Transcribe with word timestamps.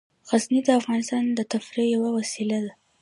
غزني 0.29 0.59
د 0.65 0.67
افغانانو 0.79 1.31
د 1.35 1.41
تفریح 1.53 1.87
یوه 1.95 2.09
وسیله 2.17 2.57
ده. 2.65 2.73